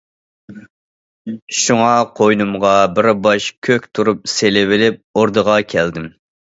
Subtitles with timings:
[1.57, 1.91] شۇڭا
[2.21, 6.15] قوينۇمغا بىر باش كۆك تۇرۇپ سېلىۋېلىپ ئوردىغا كەلدىم.